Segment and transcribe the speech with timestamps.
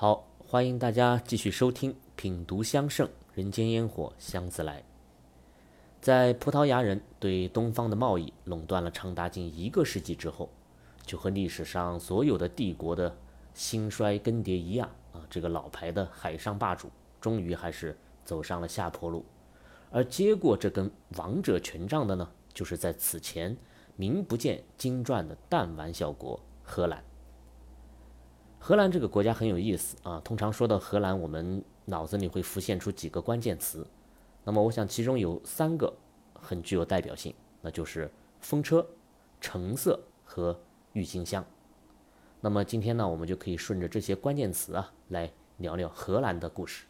[0.00, 4.78] 好，欢迎大家继续收听《品读香盛人间烟火香自来》。
[6.00, 10.48] 在葡萄牙人对东方的贸易垄断了长达近一个世纪之后，
[11.04, 13.12] 就和历史上所有的帝国的
[13.54, 16.88] 兴衰更迭一样啊，这个老牌的海上霸主
[17.20, 19.24] 终于还是走上了下坡路。
[19.90, 23.56] 而接过这根王者权杖的呢，就是在此前
[23.96, 27.02] 名不见经传的弹丸小国荷兰。
[28.58, 30.20] 荷兰这个国家很有意思啊。
[30.24, 33.86] 通常说到荷兰，我们脑子里会浮现出几个关键词。
[34.44, 35.92] 那么，我想其中有三个
[36.34, 38.86] 很具有代表性，那就是风车、
[39.40, 40.58] 橙色和
[40.92, 41.44] 郁金香。
[42.40, 46.86] 那么今天呢，我们就可以顺着这些关键词啊，来聊聊荷兰的故事。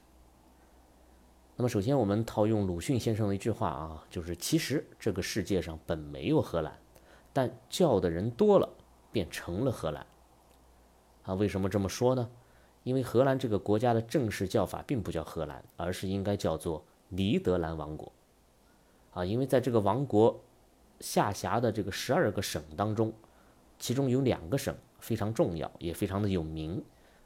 [1.57, 6.79] 那么首先，我们套用鲁迅先生的一句话啊，就是其实这个世界上本没有荷兰，
[7.33, 8.69] 但叫的人多了，
[9.11, 10.07] 便成了荷兰。
[11.29, 12.27] 啊，为什么这么说呢？
[12.85, 18.11] 因为荷兰这个国家的正式叫法并不叫荷兰，而是应该叫做尼德兰王国。
[19.12, 20.41] 啊，因为在这个王国
[21.01, 23.12] 下辖的这个十二个省当中，
[23.79, 26.83] 其中有两个省非常重要，也非常的有名。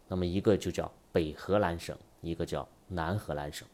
[0.08, 3.68] 那么一个就叫北荷兰省，一个叫南荷兰省。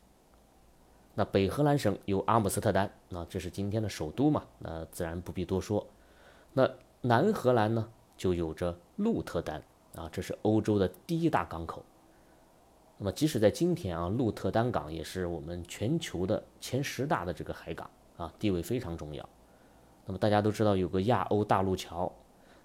[1.14, 4.44] 那北荷兰省有阿姆斯特丹，那这是今天的首都嘛？
[4.58, 5.86] 那自然不必多说。
[6.52, 6.68] 那
[7.00, 9.62] 南荷兰呢，就有着鹿特丹。
[9.98, 11.84] 啊，这是欧洲的第一大港口。
[12.98, 19.28] 那么，即使在今天啊，鹿特丹港也是我们全球的前十大的这个海港啊，地位非常重要。
[20.06, 22.12] 那么，大家都知道有个亚欧大陆桥。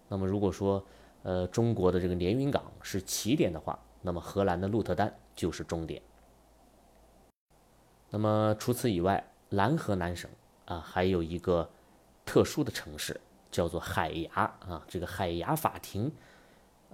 [0.08, 0.84] 那么，如果说
[1.24, 6.02] 呃中国的这个连云港是起点的话，那么荷兰的鹿特丹就是终点。
[8.10, 10.30] 那么，除此以外，南荷兰省
[10.66, 11.70] 啊，还有一个
[12.26, 13.20] 特殊的城市
[13.52, 14.32] 叫做海牙
[14.68, 16.12] 啊，这个海牙法庭。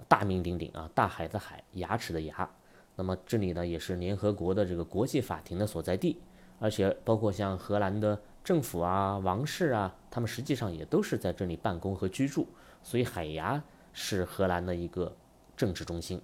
[0.08, 2.48] 大名鼎鼎啊，大海的海，牙齿的牙。
[2.96, 6.20] 那么这里呢，也是联合国的这个国际法庭的所在地，
[6.58, 12.46] 而且包括像荷兰的政府啊、王室啊，他们实际上也都是在这里办公和居住。
[12.82, 13.62] 所以海牙
[13.92, 15.14] 是荷兰的一个
[15.56, 16.20] 政治中心。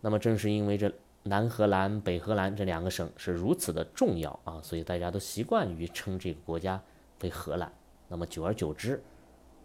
[0.00, 6.82] 那么正是因为这南荷兰、北荷兰这两个省是如此的重要啊，所以大家都习惯于称这个国家
[7.22, 7.72] 为荷兰。
[8.08, 9.02] 那么久而久之，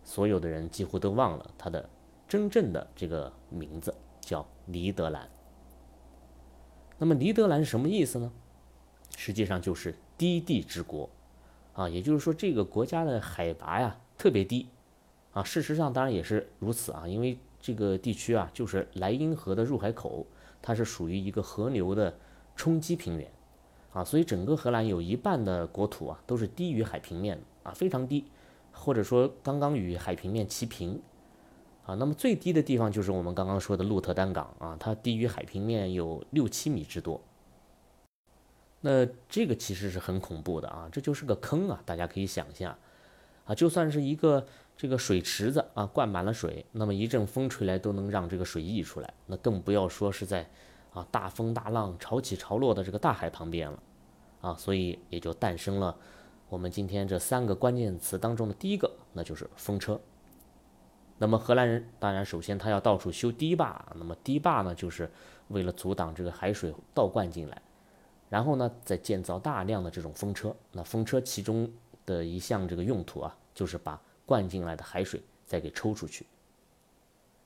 [0.04, 1.90] 所有的人几乎都忘了它的。
[2.28, 5.30] 真正的这个名字叫尼德兰。
[6.98, 8.32] 那么尼德兰是什么意思呢？
[9.16, 11.10] 实际上就是低地之国，
[11.74, 14.68] 啊，也就是说这个国家的海拔呀特别低，
[15.32, 20.26] 啊，事实上当然也是如此啊，因为这个地区啊就是莱茵河的入海口，
[20.62, 22.18] 它是属于一个河流的
[22.56, 23.32] 冲积平原，
[23.94, 28.26] 啊，所以整个荷兰有一半的国土啊都是低于海平面的啊，非常低，
[28.72, 31.02] 或者说刚刚与海平面齐平。
[31.88, 37.20] 啊，那么最低的地方就是我们刚刚说的鹿特丹港啊，它低于海平面有六七米之多。
[38.82, 42.78] 那这个其实是很恐怖的啊，这就是个坑啊，大家可以想象
[43.46, 50.46] 啊，就算是一个这个水池子啊，灌满了水，那么一阵风吹来都能让这个水溢出来，那更不要说是在
[50.92, 53.82] 啊大风大浪潮起潮落的这个大海旁边了
[54.42, 55.96] 啊，所以也就诞生了
[56.50, 59.98] 我们今天这三个关键词当中的第一个，那就是风车。
[61.20, 65.10] 那么荷兰人当然首先他要到处修堤坝，那么堤坝呢就是
[65.48, 67.60] 为了阻挡这个海水倒灌进来，
[68.30, 70.56] 然后呢再建造大量的这种风车。
[70.72, 71.68] 那风车其中
[72.06, 76.26] 的一项这个用途啊，就是把灌进来的海水再给抽出去。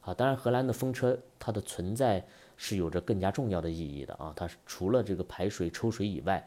[0.01, 2.25] 啊，当然荷兰的风车它的存在
[2.57, 6.45] 是有着更加重要的意义的啊，它除了这个排水抽水以外，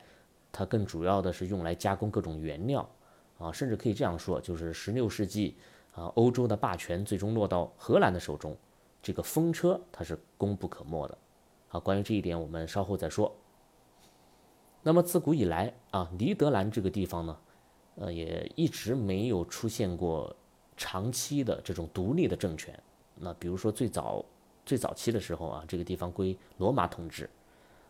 [0.52, 2.86] 它更主要的是用来加工各种原料
[3.38, 5.56] 啊，甚至可以这样说，就是十六世纪。
[5.94, 8.56] 啊，欧洲的霸权最终落到荷兰的手中，
[9.02, 11.18] 这个风车它是功不可没的。
[11.68, 13.34] 啊，关于这一点我们稍后再说。
[14.82, 17.36] 那么自古以来啊，尼德兰这个地方呢，
[17.96, 20.34] 呃，也一直没有出现过
[20.76, 22.78] 长期的这种独立的政权。
[23.14, 24.24] 那比如说最早
[24.66, 27.30] 最早期的时候啊，这个地方归罗马统治。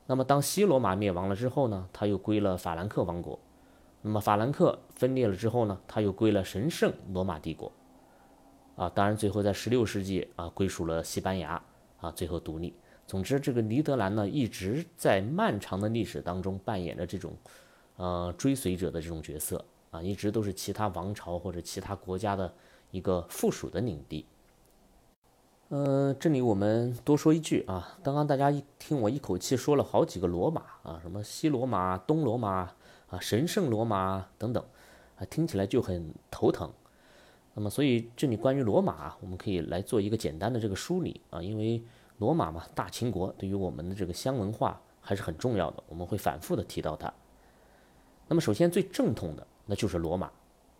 [0.06, 3.38] 那么当西罗马灭亡了之后呢，它又归了法兰克王国。
[4.02, 7.72] 那么法兰克分裂了之后呢，它又归了神圣罗马帝国。
[8.76, 11.62] 啊，当然，最后在十六世纪啊，归属了西班牙
[12.00, 12.74] 啊，最后独立。
[13.06, 17.36] 总之，这个尼德兰呢，一直在漫长的历史当中扮演着这种，
[17.96, 22.52] 呃，追随者的这种角色啊，一直都是其他王朝或者其他国家的
[22.90, 24.26] 一个附属的领地。
[25.68, 32.70] 呃，这里我们多说一句啊，刚刚大家一听我一口气说了好几个罗马啊，什么西罗马、东罗马
[33.08, 34.64] 啊、神圣罗马等等，
[35.16, 36.70] 啊，听起来就很头疼。
[37.54, 41.80] 那么，所以这里关于罗马，我们可以来做一个简单的这个梳理啊，因为
[42.18, 47.12] 罗马嘛，大秦国对于我们的这个乡文化还是很重要的，我们会反复的提到它。
[48.26, 50.30] 那么首先最正统的那就是罗马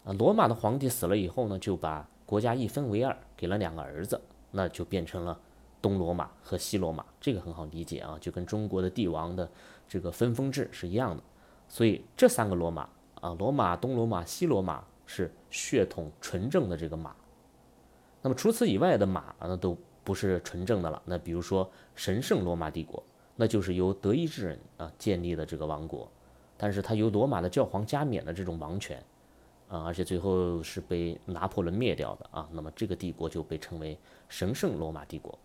[0.05, 4.21] 啊，罗马的皇帝死了以后呢，就把国家一分为二，给了两个儿子，
[4.51, 5.39] 那就变成了
[5.81, 9.49] 东罗马和西罗马，这个很好理解啊，就跟中国的帝王的
[9.87, 11.23] 这个分封制是一样的。
[11.69, 12.89] 所以这三个罗马
[13.21, 17.15] 啊，罗马、东罗马、西罗马是血统纯正的这个马。
[18.23, 21.03] 那么除此以外的马那都不是纯正的了。
[21.05, 23.03] 那比如说神圣罗马帝国，
[23.37, 26.11] 那就是由德意志人啊建立的这个王国，
[26.57, 29.03] 但是它由罗马的教皇加冕的这种王权
[29.69, 32.49] 啊，而且最后是被拿破仑灭掉的啊。
[32.53, 33.99] 那么这个帝国就被称为
[34.29, 35.39] 神圣罗马帝国。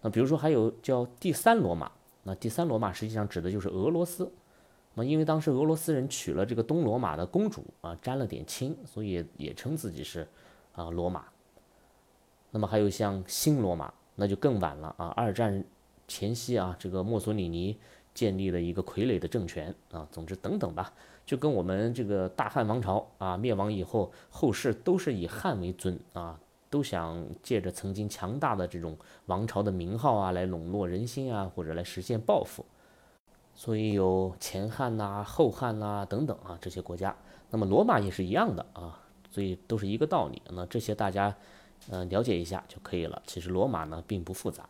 [0.00, 1.90] 那比如说还有叫第三罗马，
[2.22, 4.32] 那第三罗马实际上指的就是俄罗斯。
[4.94, 10.28] 那因为当时俄罗斯人娶了这个东罗马的公主啊，沾了点亲，所以也称自己是
[10.74, 11.24] 啊罗马。
[12.50, 15.06] 那么还有像新罗马，那就更晚了啊！
[15.16, 15.64] 二战
[16.06, 17.78] 前夕啊，这个墨索里尼
[18.12, 20.06] 建立了一个傀儡的政权啊。
[20.12, 20.92] 总之等等吧，
[21.24, 26.38] 就跟我们这个大汉王朝啊灭亡以后，后世都是以汉为尊啊，
[26.68, 32.62] 都想借着曾经强大的这种王朝的名号啊，来笼络人心啊，或者来实现报复。
[33.54, 37.16] 所以有前汉呐、后汉呐等等啊这些国家。
[37.50, 39.00] 那么罗马也是一样的啊，
[39.30, 40.40] 所以都是一个道理。
[40.50, 41.36] 那这些大家。
[41.90, 43.20] 嗯，了解一下就可以了。
[43.26, 44.68] 其实罗马呢并不复杂。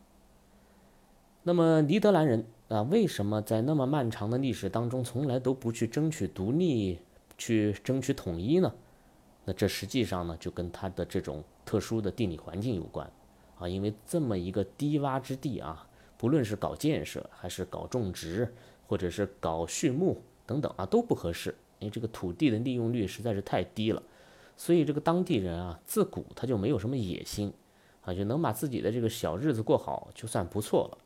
[1.42, 6.98] 那么尼德兰人啊，为什么在那么漫长的历史当中，从来都不去争取独立、
[7.36, 8.72] 去争取统一呢？
[9.44, 13.06] 那这实际上呢，就跟他的这种特殊的地理环境有关
[13.58, 13.68] 啊。
[13.68, 15.86] 因为这么一个低洼之地啊，
[16.16, 18.50] 不论是搞建设，还是搞种植，
[18.92, 21.54] 或者是搞畜牧等等啊，都不合适。
[21.78, 24.02] 因为这个土地的利用率实在是太低了。
[24.54, 27.54] 所以这个当地人啊，自古他就没有什么野心，
[28.02, 30.98] 啊，就能把自己的这个小日子过好，就算不错了。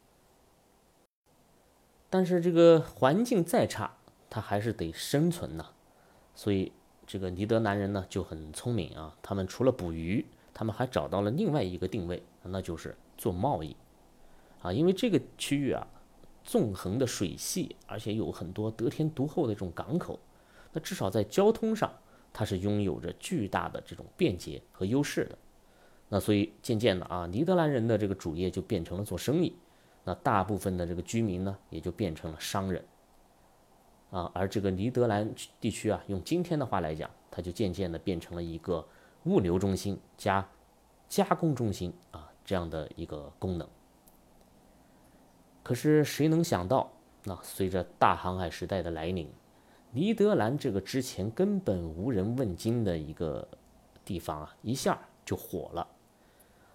[2.10, 3.94] 但是这个环境再差，
[4.28, 5.66] 他还是得生存呐。
[6.34, 6.72] 所以
[7.06, 13.76] 这个尼德兰人呢就很聪明啊，他们除了捕鱼，他们还找到了另外一个定位，那就是做贸易，
[14.60, 15.86] 啊，因为这个区域啊，
[16.46, 20.19] 纵横的水系，而且有很多得天独厚的这种港口，
[20.72, 21.93] 那至少在交通上。
[22.38, 25.38] 它是拥有着巨大的这种便捷和优势的，
[26.10, 29.56] 那所以渐渐的啊，尼德兰人的这个主业就变成了做生意，
[30.04, 32.84] 那大部分的这个居民呢，也就变成了商人，
[34.10, 38.87] 啊，而这个尼德兰地区啊，用今天的话来讲，它就渐渐的变成了一个
[39.25, 40.46] 物流中心加
[41.08, 43.66] 加工中心啊这样的一个功能。
[45.66, 46.92] 可是谁能想到，
[47.24, 49.28] 那随着大航海时代的来临。
[49.90, 53.48] 尼德兰这个之前根本无人问津的一个
[54.04, 55.84] 地方啊，一下就火了。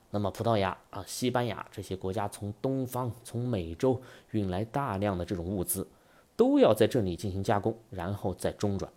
[0.09, 4.01] 那么葡萄牙啊、西班牙这些国家从东方、从美洲
[4.31, 5.87] 运来大量的这种物资，
[6.35, 8.91] 都要在这里进行加工，然后再中转，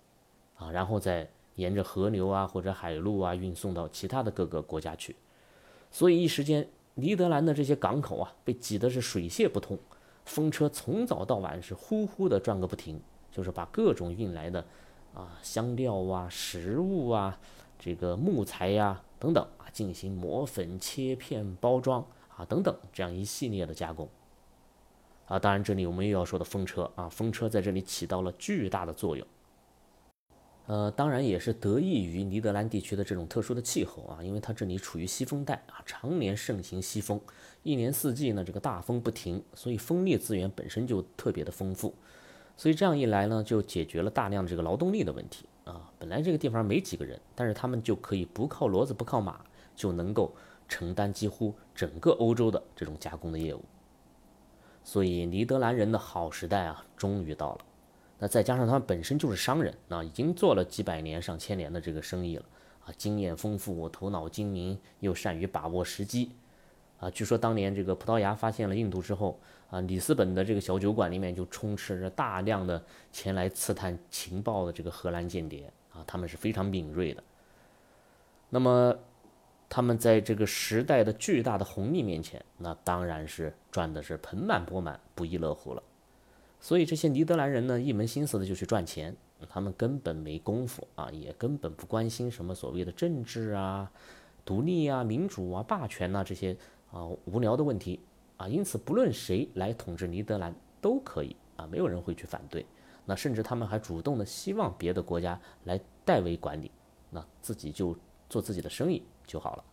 [0.57, 5.15] 啊，然后再沿着河流啊或者海路啊运送到其他的各个国家去。
[5.93, 9.79] 所以一时间，尼德兰的这些港口啊被挤得是水泄不通，
[10.25, 13.01] 风车从早到晚是呼呼的转个不停。
[13.33, 14.65] 就是把各种运来的
[15.13, 17.37] 啊香料啊、食物啊、
[17.77, 22.07] 这个木材呀等等啊进行磨粉、切片、包装
[22.37, 24.09] 啊等等这样一系列的加工
[25.27, 25.37] 啊。
[25.37, 29.27] 当然，这里我们又要说的风车啊，风车在这里起到了巨大的作用。
[30.67, 37.21] 呃，当然也是得益于尼德兰地区的这种特殊的气候啊，因为它这里处于西风带啊，常年盛行西风，
[37.63, 41.95] 一年四季呢这个大风不停，所以风力资源本身就特别的丰富。
[42.57, 45.93] 所以这样一来呢，就解决了大量的这个劳动力的问题啊。
[45.99, 49.45] 本来这个地方没几个人，但是他们就可以不靠骡子不靠马，
[49.77, 50.35] 就能够
[50.67, 53.61] 承担几乎整个欧洲的这种加工的业务。
[54.83, 57.59] 所以尼德兰人的好时代啊，终于到了。
[58.25, 62.45] 那再加上他们本身就是商人啊，已经做了几百年、上千年的这个生意了
[62.87, 66.31] 啊，经验丰富，头脑精明，又善于把握时机。
[66.99, 69.39] 啊，据说当年这个葡萄牙发现了印度之后，
[69.69, 77.23] 啊，里斯本的这个小酒馆里面就充斥着大量的前来刺探情报的这个荷兰间谍啊，他们是非常敏锐的。
[78.49, 78.97] 那么，
[79.69, 85.83] 他们在这个时代的巨大的红利面前，那当然是赚的是盆满钵满、不亦乐乎了。
[86.65, 89.15] 所以这些尼德兰人呢，一门心思的就去赚钱，
[89.51, 93.93] 他们根本没功夫啊，也根本不关心什么所谓的政治啊、
[94.47, 96.57] 独立啊、民主啊、霸权呐这些。
[96.91, 98.01] 啊，无聊的问题
[98.37, 102.65] 啊，因此不论谁来统治尼德兰都可以啊，没有人会去反对。
[103.05, 106.71] 那甚至他们还主动的希望别的国家来代为管理，
[107.11, 107.95] 那自己就
[108.31, 109.65] 做自己的生意就好了。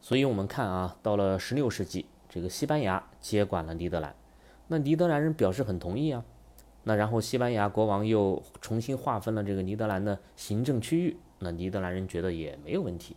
[0.00, 4.14] 所以我们看啊，到了十六世纪，这个西班牙接管了尼德兰，
[4.68, 6.24] 那尼德兰人表示很同意啊。
[6.84, 13.16] 那然后西班牙国王又重新划分了这个尼德兰的行政区域，那尼德兰人觉得也没有问题。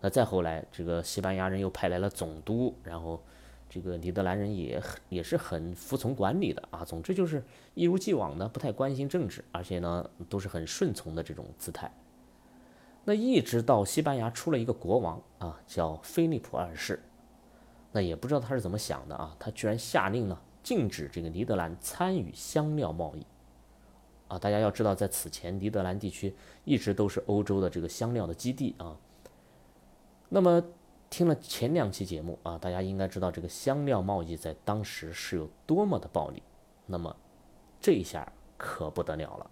[0.00, 3.22] 那再后来，这个西班牙人又派来了总督，然后
[3.70, 6.84] 这个尼德兰人也很也是很服从管理的啊。
[6.84, 11.90] 总之就是一如既往的不太关心政治，而且呢都是很顺从的这种姿态。
[13.04, 17.00] 那一直到西班牙出了一个国王啊，叫菲利普二世，
[17.92, 23.24] 那也不知道他是怎么想的啊，他居然下令呢禁止这个尼德兰参与香料贸易
[24.26, 24.36] 啊。
[24.36, 28.96] 大家要知道，在此前尼德兰地区一直都是欧洲的这个香料的基地啊。
[30.28, 30.60] 那么
[31.08, 36.42] 听了前两期节目啊，大家应该知道这个香料贸易在当时是有多么的暴利。
[36.84, 37.14] 那么
[37.80, 39.48] 这一下可不得了了。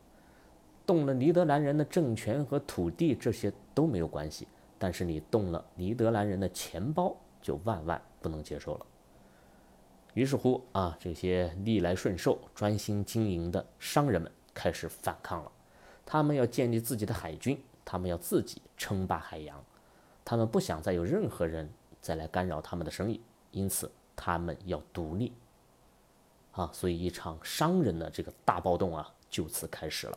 [0.84, 4.48] 动了尼德兰人的政权和土地，这些都没有关系，
[4.80, 8.86] 但是你动了尼德兰人的钱包，就万万不能接受了。
[10.14, 15.52] 于是乎啊，这些逆来顺受、专心经营的商人们开始反抗了。
[16.06, 19.62] 他们要建立自己的海军，他们要自己称霸海洋，
[20.24, 21.68] 他们不想再有任何人
[22.00, 25.32] 再来干扰他们的生意，因此他们要独立。
[26.52, 30.16] 啊，所以一场商人的这个大暴动啊，就此开始了。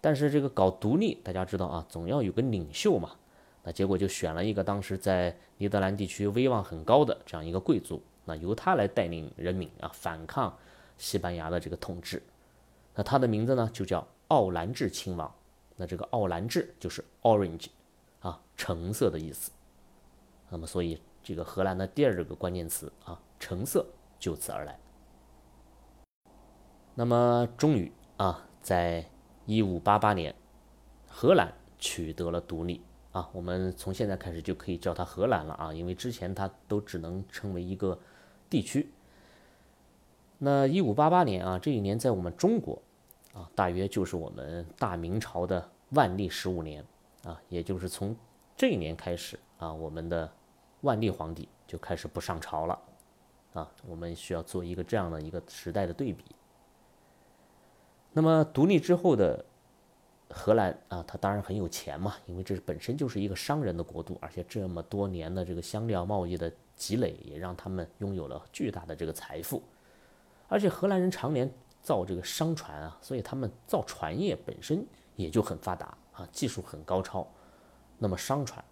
[0.00, 3.16] 但是这个搞独立，大家知道啊，总要有个领袖嘛。
[3.62, 10.56] 那结果就选了一个当时在尼德兰地区威望很高的这样一个贵族，那由他来带领人民啊反抗
[10.98, 12.22] 西班牙的这个统治。
[12.94, 15.32] 那他的名字呢就叫奥兰治亲王。
[15.76, 17.68] 那这个奥兰治就是 orange
[18.20, 19.50] 啊，橙色的意思。
[20.50, 23.86] 那么所以这个荷兰的第二个关键词啊，橙色
[24.18, 24.78] 就此而来。
[26.94, 29.08] 那么终于啊，在
[29.46, 30.34] 一五八八年，
[31.08, 37.98] 荷兰取得了独立啊，我们从现在开始就可以叫它荷兰了啊，因为之前它都只能称为一个
[38.48, 38.90] 地区。
[40.38, 42.80] 那一五八八年啊，这一年在我们中国
[43.34, 46.84] 啊，大约就是我们大明朝的万历十五年
[47.24, 48.16] 啊，也就是从
[48.56, 50.30] 这一年开始啊，我们的
[50.80, 52.78] 万历皇帝就开始不上朝了
[53.52, 56.24] 啊，我们需要做一个这样的一个时代的对比。
[58.12, 59.44] 那么独立之后的
[60.32, 69.62] 荷兰啊，它当然很有钱嘛，因为这本身就是一个商人的国度，而且这么多年的这个香料贸易的积累，也让他们拥有了巨大的这个财富。
[70.48, 74.84] 而且荷兰人常年造这个商船啊，所以他们造船业本身
[75.16, 77.26] 也就很发达啊，技术很高超。
[77.98, 78.64] 那么商船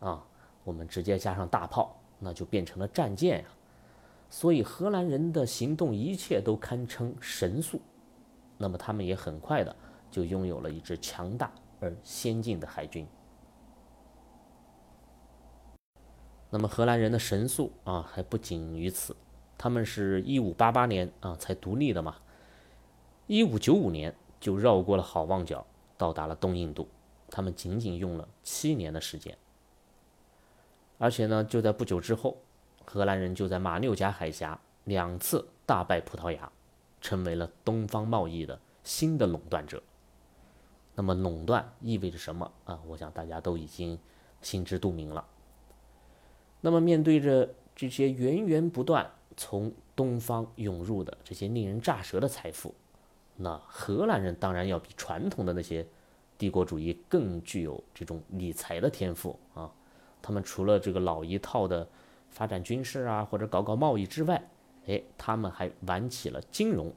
[0.00, 0.24] 啊，
[0.62, 3.48] 我们直接加上大炮，那就变成了战舰呀。
[4.30, 7.80] 所以荷兰人的行动一切都堪称神速。
[8.56, 9.74] 那么他们也很快的
[10.12, 11.50] 就拥有了一支强大
[11.80, 13.04] 而先进的海军。
[16.50, 19.16] 那么荷兰人的神速啊还不仅于此，
[19.58, 22.14] 他们是一五八八年啊才独立的嘛，
[23.26, 25.66] 一五九五年就绕过了好望角，
[25.98, 26.86] 到达了东印度，
[27.28, 29.36] 他们仅仅用了七年的时间。
[30.98, 32.36] 而且呢，就在不久之后，
[32.84, 36.52] 荷兰人就在马六甲海峡两次大败葡萄牙。
[37.00, 39.82] 成为了东方贸易的新的垄断者。
[40.94, 42.80] 那么垄断意味着什么啊？
[42.86, 43.98] 我想大家都已经
[44.40, 45.26] 心知肚明了。
[46.60, 52.74] 那么面对着这些源源不断从东方涌入的这些令人咋舌的财富，
[53.36, 55.86] 那荷兰人当然要比传统的那些
[56.38, 59.70] 帝国主义更具有这种理财的天赋啊。
[60.20, 61.88] 他们除了这个老一套的
[62.30, 64.48] 发展军事啊，或者搞搞贸易之外，
[64.86, 66.92] 哎，他们还玩起了金融。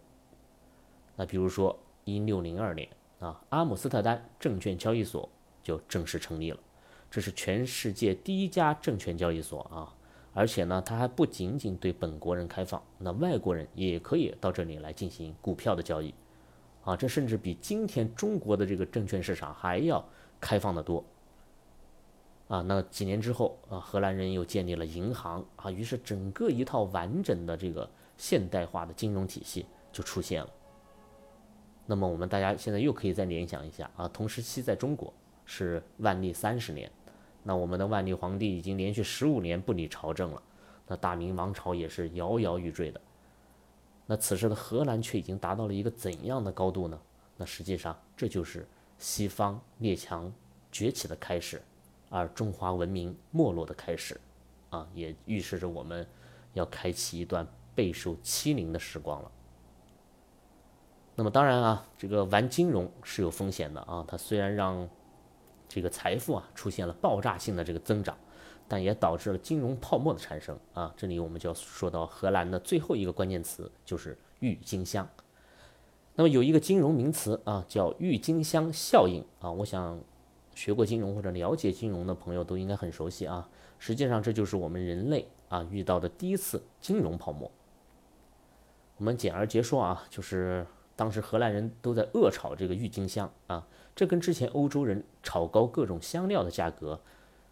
[1.15, 2.87] 那比如说，一六零二年
[3.25, 5.27] 啊，阿姆斯特丹证券交易所
[5.63, 6.59] 就正式成立了，
[7.09, 9.91] 这是全世界第一家证券交易所啊。
[10.31, 16.13] 而且呢，它还不仅仅对本国人开放，那外国人也可以到这里来进行股票的交易
[16.83, 16.95] 啊。
[16.95, 20.07] 这甚至比今天中国的这个证券市场还要
[20.39, 21.03] 开放的多。
[22.47, 30.49] 啊，那几年之后啊，荷兰人又建立了银行啊，于是整个一套完整的这个现代化的金融体系就出现了。
[31.85, 35.13] 那么我们大家现在又可以再联想一下啊，同时期在中国
[35.45, 36.91] 是万历三十年，
[37.43, 40.41] 那我们的万历皇帝已经连续十五年不理朝政了，
[40.87, 42.99] 那大明王朝也是摇摇欲坠的。
[44.07, 46.99] 那此时的荷兰却已经达到了一个怎样的高度呢？
[47.37, 50.31] 那实际上这就是西方列强
[50.71, 51.61] 崛起的开始。
[52.09, 54.19] 而中华文明没落的开始，
[54.69, 56.07] 啊，也预示着我们
[56.53, 59.31] 要开启一段备受欺凌的时光了。
[61.15, 64.87] 那么当然啊，这个玩金融是有风险的啊，它虽然让
[65.67, 68.17] 这个财富啊出现了爆炸性的这个增长，
[68.67, 70.93] 但也导致了金融泡沫的产生啊。
[70.97, 75.07] 这里我们就要说到荷兰的最后一个关键词，就是郁金香。
[76.15, 79.51] 那么有一个金融名词啊，叫郁金香效应啊。
[79.51, 79.99] 我想
[80.53, 83.49] 学过金融或者了解金融的朋友都应该很熟悉啊。
[83.79, 87.49] 实际上这就是我们人类啊遇到的第一次金融泡沫。
[88.97, 90.65] 我们简而结说啊，就是
[90.95, 96.99] 当时荷兰人都在恶炒这个郁金香啊，这跟之前欧洲人炒高各种香料的价格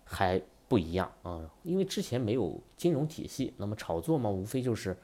[0.03, 4.95] 还不一样啊，因为之前没有金融体系，那么炒作嘛，无非就是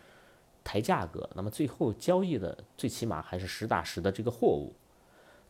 [0.63, 4.73] 抬价格，那么最后交易的最起码还是实打实的这个货物，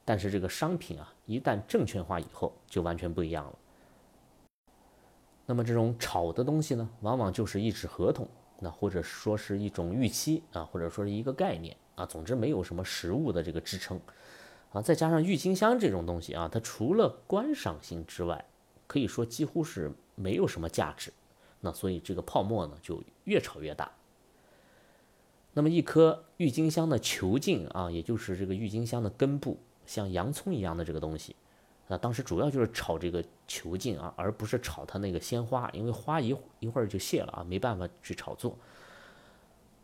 [0.03, 3.55] 但是这个商品啊，一旦证券化以后就完全不一样了。
[5.45, 8.27] 那么这种炒的东西呢，往往就是一纸合同。
[8.61, 13.99] 那或者说是一种预期啊，或者说是一个概念啊，总之没有什么实物的这个支撑
[14.71, 14.81] 啊。
[14.81, 18.45] 再加上郁金香这种东西啊，它除了观赏性之外，
[18.87, 21.11] 可以说几乎是没有什么价值。
[21.61, 23.91] 那所以这个泡沫呢就越炒越大。
[25.53, 31.35] 那么一颗郁金香的球茎啊，也就是这个郁金香的根部，像洋葱一样的这个东西。
[31.87, 38.55] 那当时主要就是炒这个球茎啊，而不是炒它那个鲜花，因为花一一会儿就谢了啊，没办法去炒作。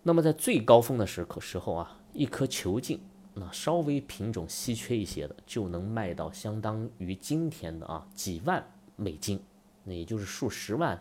[0.03, 3.00] 那么在最高峰的时时候啊，一颗球茎，
[3.34, 9.39] 那稍微品种稀缺一些的，就能卖到相当于今天的啊几万美金，
[9.84, 10.98] 那也就是数十万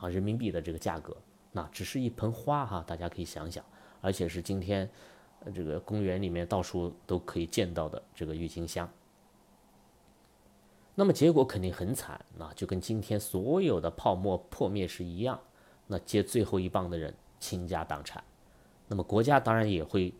[0.00, 1.14] 啊人民币的这个价格。
[1.52, 3.64] 那只是一盆花哈，大家可以想想，
[4.00, 4.88] 而且是今天
[5.54, 8.90] 这个公园里面到处都可以见到的这个郁金香。
[10.94, 15.38] 那么结果肯定很惨，那就跟今天所有的泡沫破灭是一样，
[15.86, 18.24] 那接最后一棒的人倾家荡产，
[18.88, 20.14] 那么国家当然也会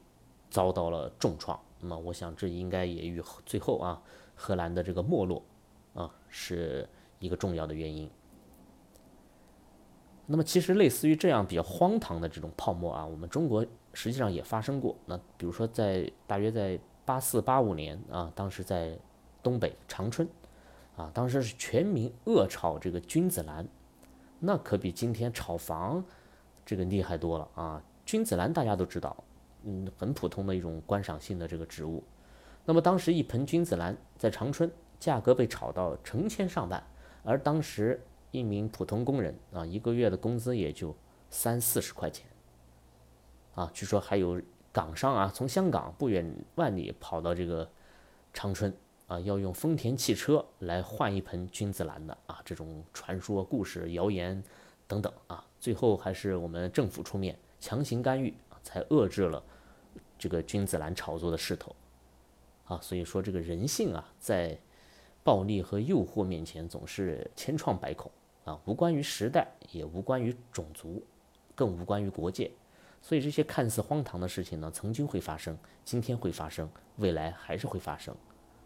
[0.54, 1.58] 遭到了重创。
[1.80, 4.00] 那么我想这应该也与最后啊
[4.36, 5.42] 荷兰的这个没落
[5.94, 8.08] 啊是一个重要的原因。
[10.26, 14.96] 那么其实类似于这样比较荒唐的这种泡沫啊，我们中国实际上也发生过。
[15.06, 18.96] 那比如说在大约在八四八五年啊，当时在
[19.42, 20.28] 东北长春。
[20.96, 23.66] 啊，当时是全民恶炒这个君子兰，
[24.38, 26.04] 那可比今天炒房
[26.64, 27.82] 这个厉害多了啊！
[28.06, 29.16] 君子兰大家都知道，
[29.64, 32.02] 嗯，很普通的一种观赏性的这个植物。
[32.64, 36.82] 那么当时一盆君子兰在长春价格被炒到成千上万，
[37.22, 38.00] 而当时
[38.30, 40.94] 一名普通工人啊，一个月的工资也就
[41.30, 42.26] 三四十块钱。
[43.54, 44.40] 啊，据说还有
[44.72, 47.68] 港商啊，从香港不远万里跑到这个
[48.32, 48.72] 长春。
[49.06, 54.42] 啊，要用丰田汽车来换一盆君子兰的啊，这种传说、故事、谣言
[54.88, 59.44] 等等啊，最后还是我们政府出面强行干预，才遏制了
[60.18, 61.74] 这个君子兰炒作的势头
[62.66, 62.78] 啊。
[62.82, 64.58] 所以说，这个人性啊，在
[65.22, 68.10] 暴力和诱惑面前总是千疮百孔
[68.44, 71.02] 啊，无关于时代，也无关于种族，
[71.54, 72.50] 更无关于国界。
[73.00, 78.14] 所以这些看似荒唐的事情呢，曾经会发生，今天会发生，未来还是会发生。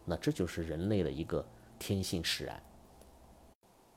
[0.05, 1.45] 那这就是人类的一个
[1.79, 2.63] 天性使然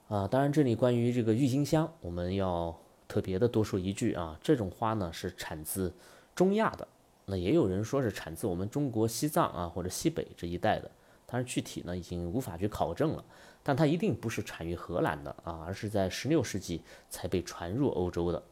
[0.08, 0.28] 啊！
[0.28, 5.94] 当然，这里关于这个郁金香，我们要特别的多说一句啊，这种花呢是产自
[6.36, 6.88] 中亚的，
[7.32, 10.92] 那也有人说是产自我们中国西藏啊或者西北这一带的，
[11.26, 13.24] 当然具体呢已经无法去考证了，
[13.64, 18.44] 但它一定不是产于荷兰的啊，而是在十六世纪才被传入欧洲的。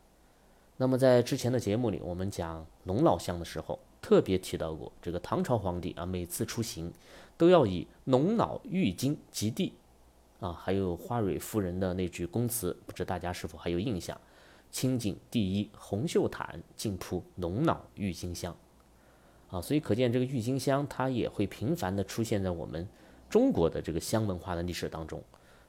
[0.77, 3.77] 那么在之前的节目里，我们讲龙脑香的时候。
[4.01, 6.89] 特别提到过，这个唐朝皇帝啊，每次出行
[7.37, 9.73] 都要以龙脑郁金及第，
[10.39, 14.17] 啊，还有花蕊夫人的那句宫词，不知大家是否还有印象？
[14.71, 18.55] 清景第一红袖毯，尽铺龙脑郁金香，
[19.49, 22.88] 啊，所以可见这个郁金香它也会频繁的出现在我们
[23.29, 25.21] 中国的这个香文化的历史当中。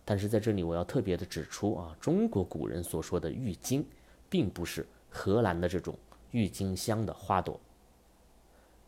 [0.05, 3.87] 但是在这里我要特别的指出啊，中国古人所说的郁金，
[4.29, 5.97] 并不是荷兰的这种
[6.31, 7.61] 郁金香的花朵。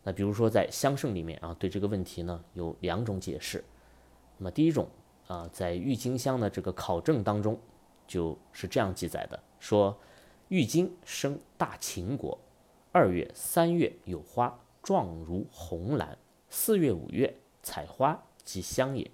[0.03, 3.63] 那比如说在香圣里面啊，对这个问题呢有两种解释。
[4.37, 4.87] 那么第一种
[5.27, 7.57] 啊，在郁金香的这个考证当中，
[8.05, 9.97] 就是这样记载的：说
[10.49, 12.37] 郁金生大秦国，
[12.91, 16.15] 二月、三月有花，状如红兰；
[16.49, 19.09] 四月、五月采花即香也。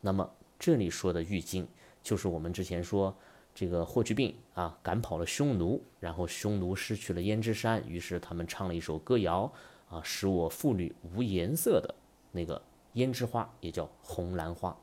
[0.00, 1.68] 那么这里说的郁金，
[2.02, 3.14] 就是我们之前说
[3.54, 9.52] 这个霍去病啊赶跑了匈奴，然后匈奴失去了胭脂山，于是他们唱了一首歌谣。
[9.90, 11.94] 啊，使我妇女无颜色的
[12.32, 12.60] 那个
[12.94, 14.76] 胭脂花也叫红兰花，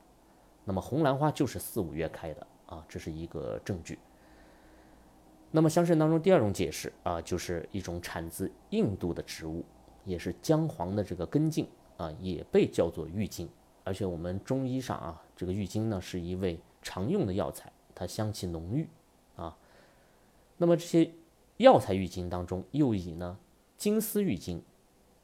[0.64, 3.98] 那么红兰花就是四五月开的啊，这是一个证据。
[5.54, 9.62] 那么香圣当中第二种解释啊，就是一种产自印度的植物，
[10.06, 13.46] 也是姜黄的这个根茎啊，也被叫做郁金，
[13.84, 18.88] 而且我们中医上啊，这个郁金呢是一味常用的药材，它香气浓郁
[19.36, 19.54] 啊。
[20.56, 21.10] 那么这些
[21.58, 23.38] 药材郁金当中，又以呢
[23.76, 24.62] 金丝郁金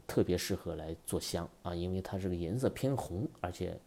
[0.07, 3.81] 特别适合来做香啊，因为它这个颜色偏红，而且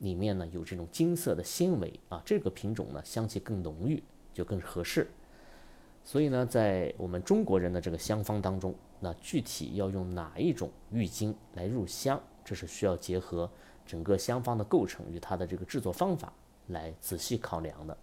[0.00, 4.02] 里面呢有这种金色的纤维啊，这个品种呢香气更浓郁，
[4.34, 5.08] 就更合适。
[6.04, 13.50] 所以呢，在我们中国人的这个香方当中，那具体要用哪一种郁金来入香，这是需要结合
[13.84, 16.32] 整个香方的构成与它的这个制作方法
[16.68, 17.96] 来仔细考量的。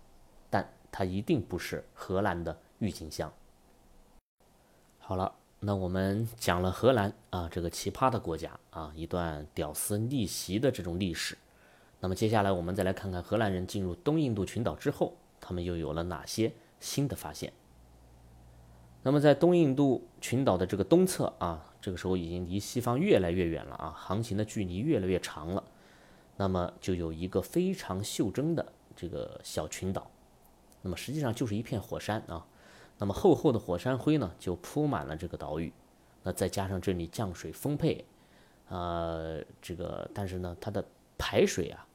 [0.49, 3.31] 但它一定不是荷兰的郁金香。
[4.99, 11.35] 好了，那我们讲了荷兰啊这个奇葩的国家啊一段屌丝逆袭的这种历史。
[11.99, 17.51] 那么接下来我们再来看看荷兰人进入东印度群岛之后，他们又有了哪些新的发现。
[19.07, 25.63] 那么在东印度群岛的这个东侧啊，这个时候已经离西方越来越远了啊，航行的距离越来越长了。
[26.37, 28.65] 那么就有一个非常袖珍的
[28.95, 30.09] 这个小群岛，
[30.81, 32.43] 那么实际上就是一片火山啊。
[32.97, 35.71] 那么厚厚的火山灰呢，就铺满了这个岛屿。
[36.23, 38.03] 那再加上这里降水丰沛，
[38.69, 40.83] 呃，这个但是呢，它的
[41.15, 41.85] 排水啊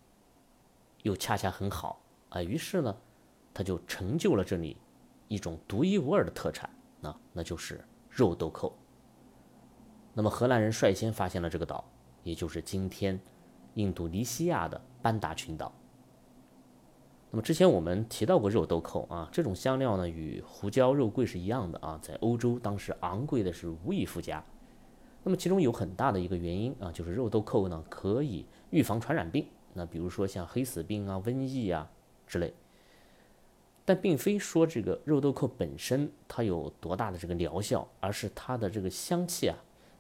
[1.03, 2.97] 又恰恰很好啊，于是呢，
[3.53, 4.77] 它就成就了这里
[5.27, 6.71] 一种独一无二的特产。
[7.01, 8.73] 那那就是肉豆蔻。
[10.13, 11.85] 那么荷兰人率先发现了这个岛，
[12.23, 13.19] 也就是今天
[13.75, 15.73] 印度尼西亚的班达群岛。
[17.31, 24.45] 那么之前我们提到过肉豆蔻啊，这种香料呢与胡椒、肉桂是一样的啊，在欧洲当时昂贵的是无以复加。
[25.23, 31.89] 那么其中有很大的一个原因啊，就是肉豆蔻呢可以预防传染病，那比如说像黑死病啊、瘟疫啊
[32.27, 32.53] 之类。
[33.91, 39.57] 但并非说这个肉豆蔻本身它有多大的这个疗效，而是它的这个香气啊，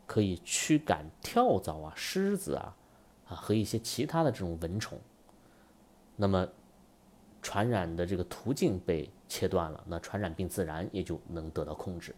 [0.07, 2.77] 可以驱赶跳蚤啊、虱子啊，
[3.27, 4.97] 啊和一些其他的这种蚊虫。
[6.15, 6.47] 那么
[7.43, 12.15] 传染的这个途径被切断了，那传染病自然也就能得到控制。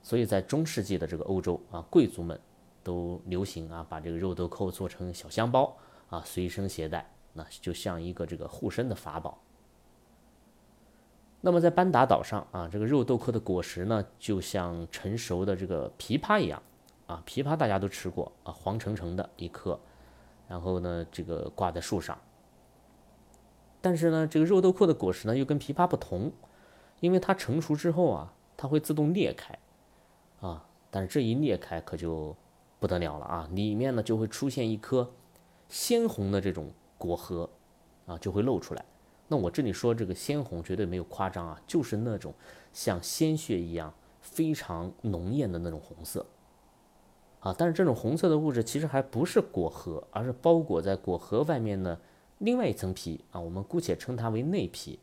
[0.00, 2.40] 所以在中世纪的这个欧洲啊，贵族们
[2.84, 5.76] 都流行啊，把这个肉豆蔻做成小香包
[6.10, 9.42] 啊，随身携带，那就像一个这个护身的法宝。
[11.40, 16.60] 那么在班达岛上啊，这个肉豆蔻的果实呢，就像成熟的这个枇杷一样
[17.06, 17.22] 啊。
[17.24, 19.78] 枇杷大家都吃过啊，黄澄澄的一颗，
[20.48, 22.18] 然后呢，这个挂在树上。
[23.80, 26.32] 但是呢，这个肉豆蔻的果实呢，又跟枇杷不同，
[26.98, 29.56] 因为它成熟之后啊，它会自动裂开
[30.40, 30.64] 啊。
[30.90, 32.34] 但是这一裂开可就
[32.80, 35.12] 不得了了啊，里面呢就会出现一颗
[35.68, 37.48] 鲜红的这种果核
[38.06, 38.84] 啊，就会露出来。
[39.28, 42.32] 那我这里说这个鲜红绝对没有夸张啊，就是那种
[42.72, 46.24] 像鲜血一样非常浓艳的那种红色
[47.40, 47.54] 啊。
[47.56, 52.00] 但是这种红色的物质其实还不是果核，而是包裹在果核外面的
[52.38, 53.38] 另外一层皮啊。
[53.38, 54.98] 我们姑且称它为内皮。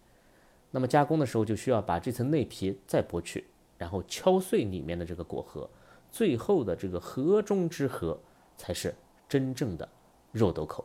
[0.72, 3.46] 那么加工的时候就需要把这层内皮再剥去，
[3.78, 5.70] 然后敲碎里面的这个果核，
[6.12, 8.20] 最后的这个核中之核
[8.58, 8.94] 才是
[9.30, 9.88] 真正的
[10.32, 10.84] 肉豆蔻。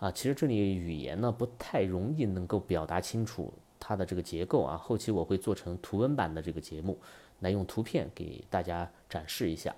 [0.00, 4.76] 啊，其实这里语言呢不太容易能够表达清楚它的这个结构啊。
[4.76, 6.98] 后期我会做成图文版的这个节目，
[7.40, 9.76] 来用图片给大家展示一下。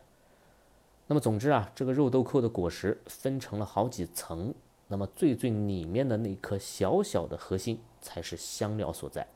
[1.08, 4.54] 那么总之啊，这个肉豆蔻的果实分成了好几层，
[4.86, 9.26] 那么最最里面的那颗小小的核心才是香料所在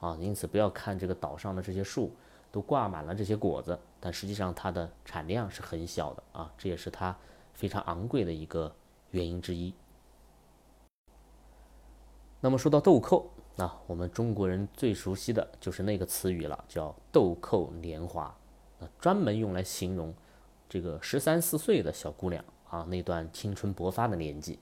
[0.00, 0.18] 啊。
[0.20, 2.10] 因此不要看这个岛上的这些树
[2.50, 7.16] 都挂满了这些果子，但实际上它的产量是很小的啊，这也是它
[7.52, 8.74] 非常昂贵的一个
[9.12, 9.72] 原因之一。
[12.44, 13.24] 那么说到豆蔻，
[13.56, 18.36] 那我们中国人最熟悉的就是那个词语了，叫豆蔻年华，
[18.78, 20.12] 那专门用来形容
[20.68, 24.58] 这个十三四岁的小姑娘啊，那段青春勃发的年纪。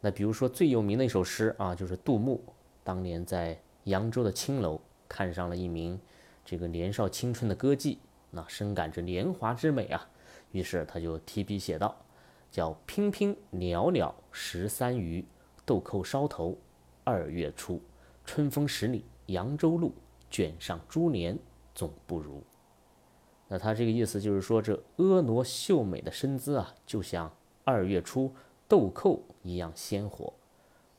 [0.00, 2.40] 那比如说最有名的一首诗啊，就是杜牧
[2.84, 6.00] 当年在扬州的青楼看上了一名
[6.44, 7.98] 这个年少青春的歌妓，
[8.30, 10.08] 那深感这年华之美啊，
[10.52, 11.96] 于是他就提笔写道，
[12.52, 15.26] 叫娉娉袅袅十三余，
[15.66, 16.56] 豆蔻梢头。
[17.08, 17.80] 二月初，
[18.26, 19.94] 春风十里扬州路，
[20.28, 21.38] 卷上珠帘
[21.74, 22.42] 总不如。
[23.48, 28.30] 那他这个意思就是说，这婀娜秀美的身姿啊，就像二月初
[28.68, 30.30] 豆蔻一样鲜活。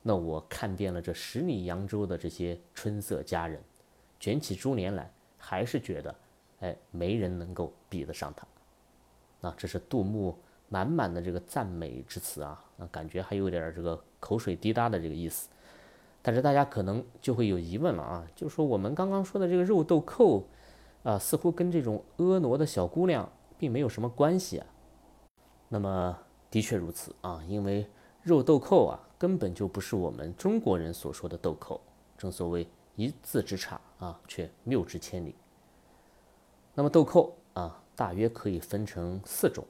[0.02, 3.62] 那我看遍了这十里扬州的这些春色佳人，
[4.18, 6.12] 卷起珠帘来，还是觉得，
[6.58, 8.44] 哎，没人能够比得上她。
[9.40, 10.36] 那这是杜牧
[10.68, 15.48] 满满的这个赞美之词啊，那感觉还有点这个口水滴答的这个意思。
[16.22, 20.44] 但是大家可能就会有疑问了啊，就是说我们刚刚说的这个肉豆蔻，
[21.02, 24.66] 啊，似乎跟这种婀娜的小姑娘并没有什么关系啊。
[25.68, 26.18] 那么
[26.50, 27.86] 的确如此啊，因为
[28.22, 31.80] 肉豆蔻啊，根本就不是我们中国人所说的豆蔻。
[32.18, 35.34] 正所谓一字之差啊，却谬之千里。
[36.74, 39.64] 那么豆蔻啊，大约可以分成四种：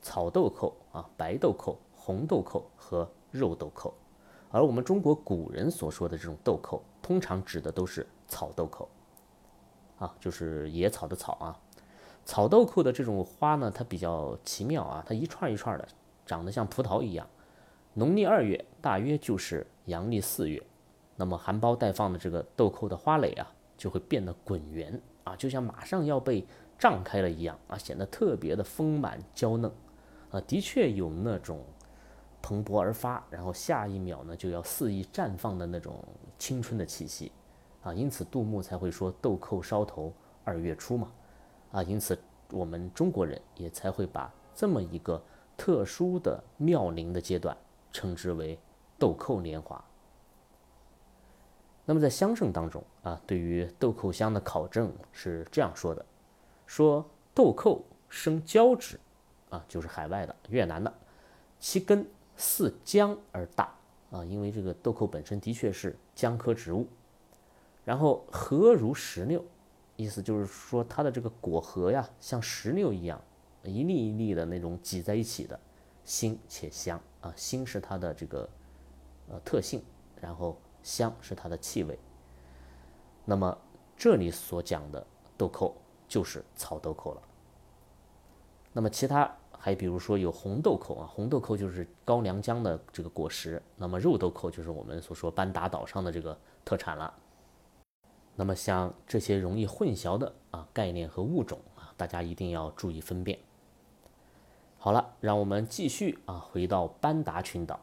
[0.00, 3.92] 草豆蔻啊、白豆蔻、红豆蔻和肉豆蔻。
[4.50, 8.88] 而我们中国古人所说的这种豆蔻，通常指的都是草豆蔻
[9.98, 11.58] 啊，就是野草的草啊。
[12.24, 15.86] 草豆蔻的这种花呢，它比较奇妙啊，它一串一串的，
[16.24, 17.26] 长得像葡萄一样。
[17.94, 20.62] 农历二月，大约就是阳历四月，
[21.16, 26.44] 那么含苞待放的这个豆蔻的花蕾啊，就会变得滚圆啊，就像马上要被
[26.78, 29.70] 胀开了一样啊，显得特别的丰满娇嫩
[30.30, 31.60] 啊，的确有那种
[32.46, 36.04] 蓬勃而发，然后下一秒呢就要肆意绽放的那种
[36.38, 37.32] 青春的气息
[37.82, 40.12] 啊，因此杜牧才会说豆蔻梢头
[40.44, 41.10] 二月初嘛
[41.72, 42.16] 啊，因此
[42.52, 45.20] 我们中国人也才会把这么一个
[45.56, 47.56] 特殊的妙龄的阶段。
[47.92, 48.58] 称之为
[48.98, 49.82] 豆蔻年华。
[51.86, 56.04] 那么在香圣当中啊，对于豆蔻香的考证是这样说的：
[56.66, 59.00] 说豆蔻生交趾，
[59.48, 60.92] 啊，就是海外的越南的，
[61.58, 62.06] 其根
[62.36, 63.74] 似姜而大
[64.10, 66.86] 啊，因为这个豆蔻本身的确是姜科植物。
[67.84, 69.44] 然后核如石榴，
[69.96, 73.20] 意思就是说它的这个果核呀，像石榴一样，
[73.62, 75.58] 一粒一粒的那种挤在一起的。
[76.04, 78.48] 腥且香啊，腥是它的这个
[79.28, 79.82] 呃特性，
[80.20, 81.98] 然后香是它的气味。
[83.24, 83.56] 那么
[83.96, 85.04] 这里所讲的
[85.36, 85.74] 豆蔻
[86.06, 87.22] 就是草豆蔻了。
[88.72, 93.60] 那么其他还比如说有红豆蔻啊，红豆蔻就是高良江的这个果实。
[93.74, 97.12] 那么肉豆蔻就是我们所说班达岛上的这个特产了。
[98.36, 103.36] 那么像这些容易混淆的啊概念和物种啊，大家一定要注意分辨。
[104.78, 107.80] 好了，让我们继续啊，回到班达群岛。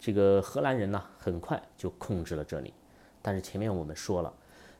[0.00, 2.72] 这个荷兰人呢，很快就控制了这里。
[3.20, 4.32] 但是前面我们说了，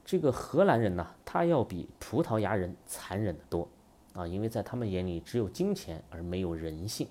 [0.02, 3.68] 这个荷兰人呢，他要比葡萄牙人残忍得多
[4.12, 7.08] 啊，因为在他们眼里只有金钱而没有人性，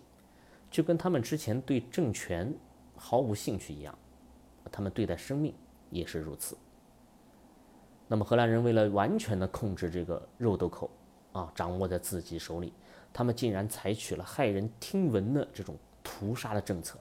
[0.70, 2.54] 就跟他们之前对政权
[2.96, 3.98] 毫无兴趣一样，
[4.72, 5.54] 他们对待生命
[5.90, 6.58] 也是如此。
[8.08, 10.90] 那么荷兰人为了完全的控制这个肉豆蔻
[11.32, 12.74] 啊，掌握在自己手里。
[13.14, 16.98] 他们竟然采取了骇人听闻的这种屠杀的政策，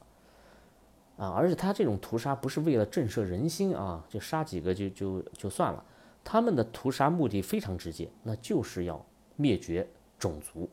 [1.17, 1.29] 啊！
[1.29, 5.85] 而且他这种屠杀不是为了震慑人心啊，就杀几个就就就算了。
[6.25, 9.01] 他们的屠杀目的非常直接，那就是要
[9.41, 10.69] 灭绝种族。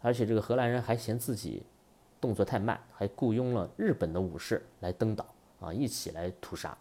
[0.00, 1.62] 而且这个荷兰人还嫌自己
[2.20, 6.76] 动作太慢，还雇佣了日本的武士来登岛啊，一起来屠杀。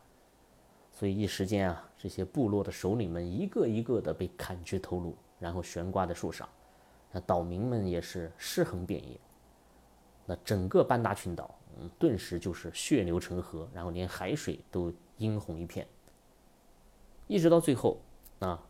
[0.92, 6.50] 所以一时间啊，这些部落的首领们一个一个的被砍去头颅，然后悬挂在树上。
[7.12, 9.20] 那岛民们也是尸横遍野，
[10.26, 15.86] 那整个班达群岛，嗯，顿时就是血流成河，然后连海水都殷红一片。
[17.28, 17.98] 一直到最后，
[18.40, 18.62] 啊，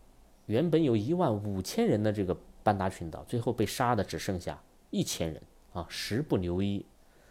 [0.51, 6.85] 原本有一万五千人的这个班达群岛，最后被杀的只剩下一千人啊，十不留一。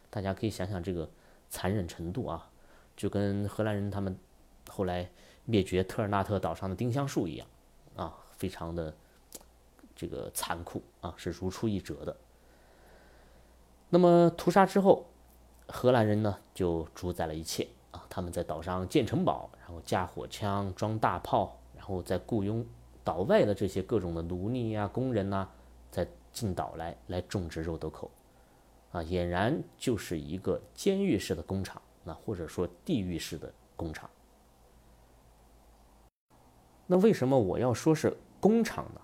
[0.09, 1.09] 大家可以想想这个
[1.50, 2.50] 残忍程度啊，
[2.96, 4.16] 就跟荷兰人他们
[4.68, 5.11] 后来
[5.44, 7.46] 灭绝特尔纳特岛上的丁香树一样
[7.94, 8.94] 啊，非常的。
[9.96, 12.16] 这个残酷啊，是如出一辙的。
[13.90, 15.04] 那么屠杀之后，
[15.66, 22.64] 荷兰人呢就主宰了一切啊，他们在岛上建城堡，然后架火枪、装大炮，然后再雇佣
[23.11, 25.49] 岛外的这些各种的奴隶呀、工人呐，
[25.90, 28.09] 再进岛来来种植肉豆蔻，
[28.92, 34.09] 啊，俨然就是一个监狱式的工厂，那或者说地狱式的工厂。
[36.87, 39.01] 那为什么我要说是工厂呢？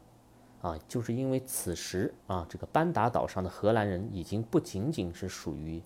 [0.69, 5.83] 啊，就是因为此时啊，这个班达岛上的荷兰人已经不仅仅是属于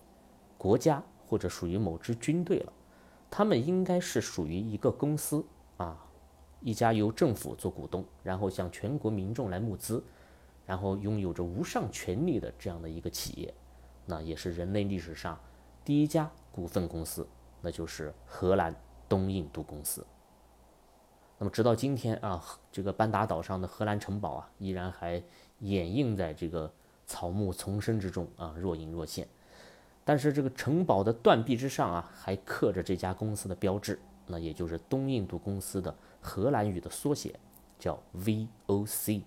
[0.59, 2.73] 国家或者属于某支军队了，
[3.31, 5.43] 他们应该是属于一个公司
[5.77, 6.05] 啊，
[6.61, 10.03] 一家由政府做股东，然后向全国民众来募资，
[10.65, 13.53] 然后拥有着无上权力的这样的一个企业，
[14.05, 15.39] 那也是人类历史上
[15.83, 17.27] 第一家股份公司，
[17.61, 18.75] 那就是荷兰
[19.09, 20.05] 东印度公司。
[21.39, 25.23] 那么直到今天啊，这个班达岛上的荷兰城堡啊，依然还
[25.59, 26.71] 掩映在这个
[27.07, 29.27] 草木丛生之中啊，若隐若现。
[30.03, 37.37] 但是这个城堡的断壁之上啊，还刻着这家公司的标志，那也就是东印度公司的荷兰语的缩写，
[37.77, 39.23] 叫 VOC，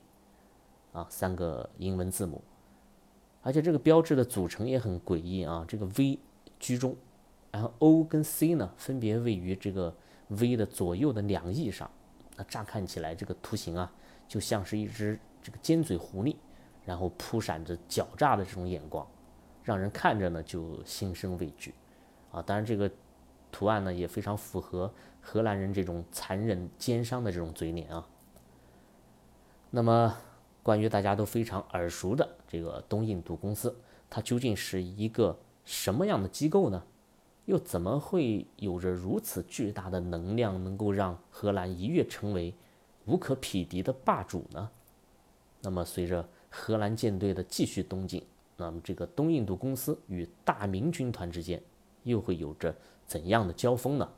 [0.92, 2.40] 啊，三个英文字母。
[3.42, 6.18] 而且这个标志的组成也很诡异啊，这个 V
[6.58, 6.96] 居中，
[7.50, 9.94] 然后 O 跟 C 呢，分别位于这个
[10.28, 11.90] V 的左右的两翼上。
[12.36, 13.92] 那乍看起来，这个图形啊，
[14.26, 16.36] 就像是一只这个尖嘴狐狸，
[16.86, 19.06] 然后扑闪着狡诈的这种眼光，
[19.62, 21.74] 让人看着呢就心生畏惧，
[22.32, 22.40] 啊。
[22.40, 22.90] 当然，这个
[23.54, 28.04] 图案呢也非常符合荷兰人这种残忍奸商的这种嘴脸啊。
[29.70, 30.16] 那么，
[30.60, 33.76] 关于大家都非常耳熟的这个东印度公司，
[34.10, 36.82] 它究竟是一个什么样的机构呢？
[37.44, 42.52] 又怎么会有着如此巨大的能量，能够让荷兰一跃成为
[43.04, 44.68] 无可匹敌的霸主呢？
[45.60, 48.24] 那么，随着荷兰舰队的继续东进，
[48.56, 51.60] 那么这个东印度公司与大明军团之间
[52.02, 52.74] 又会有着
[53.06, 54.08] 怎样的交锋呢？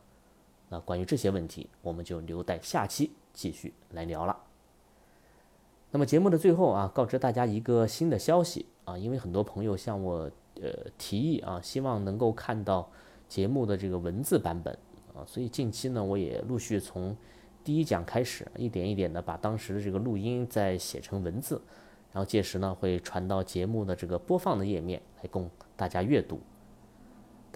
[0.68, 4.36] 那关于这些问题，我们就留待下期继续来聊了。
[5.92, 12.90] 那么节目的最后啊，告知大家一个新的消息啊，因为很多朋友向我呃提议啊，希望能够看到
[13.28, 14.76] 节目的这个文字版本
[15.14, 17.16] 啊，所以近期呢，我也陆续从
[17.62, 21.62] 第一讲开始，一点一点的把当时的这个录音再写成文字，
[22.12, 26.40] 然后届时呢会传到节目的这个播放的页面来供大家阅读。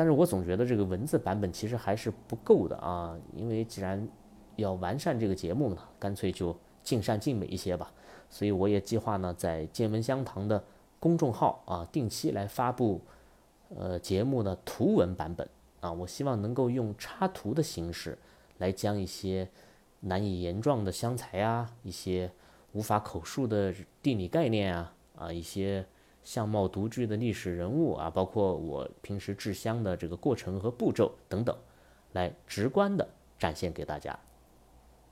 [0.00, 4.08] 但是我总觉得这个文字版本其实还是不够的啊，因为既然
[4.56, 7.92] 要完善这个节目呢，干脆就尽善尽美一些吧。
[8.30, 10.64] 所以我也计划呢，在见闻香堂的
[10.98, 12.98] 公众号啊，定期来发布，
[13.76, 15.46] 呃，节目的图文版本
[15.80, 15.92] 啊。
[15.92, 18.16] 我希望能够用插图的形式，
[18.56, 19.46] 来将一些
[20.00, 22.32] 难以言状的香材啊，一些
[22.72, 25.84] 无法口述的地理概念啊，啊，一些
[26.22, 31.56] 相貌独具的历史人物啊，包括我平时制香的这个过程和步骤等等，
[32.12, 34.18] 来直观的展现给大家。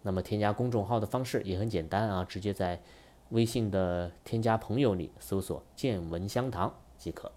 [0.02, 2.80] 那么添加公众号的方式也很简单啊，直接在。
[3.30, 7.30] 微信的添加朋友里搜索“见闻香堂”即可。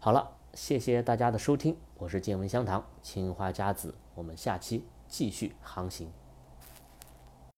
[0.00, 6.10] 好了，谢谢大家的收听，我是见闻香堂青花家子，我们下期继续航行。